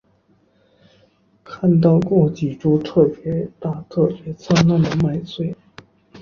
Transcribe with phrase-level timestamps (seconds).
[1.43, 5.55] 看到过几株特別大特別灿烂的麦穗